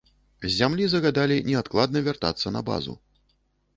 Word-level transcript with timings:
З 0.45 0.49
зямлі 0.53 0.87
загадалі 0.93 1.37
неадкладна 1.51 2.03
вяртацца 2.07 2.57
на 2.59 2.67
базу. 2.71 2.93